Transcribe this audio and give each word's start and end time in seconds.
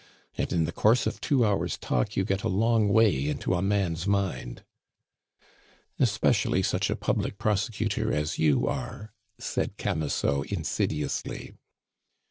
And 0.35 0.51
in 0.51 0.63
the 0.65 0.71
course 0.71 1.05
of 1.05 1.21
two 1.21 1.45
hours' 1.45 1.77
talk 1.77 2.15
you 2.17 2.25
get 2.25 2.41
a 2.41 2.47
long 2.49 2.89
way 2.89 3.27
into 3.29 3.53
a 3.53 3.61
man's 3.61 4.07
mind." 4.07 4.63
"Especially 5.99 6.63
such 6.63 6.89
a 6.89 6.95
public 6.95 7.37
prosecutor 7.37 8.11
as 8.11 8.39
you 8.39 8.65
are," 8.65 9.13
said 9.37 9.77
Camusot 9.77 10.45
insidiously. 10.51 11.53